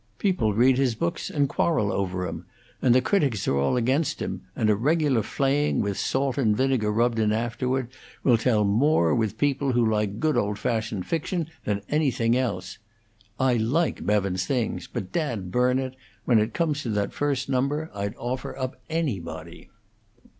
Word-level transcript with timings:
People 0.17 0.51
read 0.51 0.79
his 0.79 0.95
books 0.95 1.29
and 1.29 1.47
quarrel 1.47 1.91
over 1.93 2.27
'em, 2.27 2.47
and 2.81 2.95
the 2.95 3.03
critics 3.03 3.47
are 3.47 3.55
all 3.59 3.77
against 3.77 4.19
him, 4.19 4.41
and 4.55 4.67
a 4.67 4.75
regular 4.75 5.21
flaying, 5.21 5.79
with 5.79 5.95
salt 5.95 6.39
and 6.39 6.57
vinegar 6.57 6.91
rubbed 6.91 7.19
in 7.19 7.31
afterward, 7.31 7.87
will 8.23 8.35
tell 8.35 8.63
more 8.63 9.13
with 9.13 9.37
people 9.37 9.73
who 9.73 9.85
like 9.87 10.19
good 10.19 10.35
old 10.37 10.57
fashioned 10.57 11.05
fiction 11.05 11.47
than 11.65 11.83
anything 11.87 12.35
else. 12.35 12.79
I 13.39 13.57
like 13.57 14.03
Bevans's 14.03 14.47
things, 14.47 14.87
but, 14.91 15.11
dad 15.11 15.51
burn 15.51 15.77
it! 15.77 15.95
when 16.25 16.39
it 16.39 16.55
comes 16.55 16.81
to 16.81 16.89
that 16.89 17.13
first 17.13 17.47
number, 17.47 17.91
I'd 17.93 18.15
offer 18.15 18.57
up 18.57 18.81
anybody." 18.89 19.69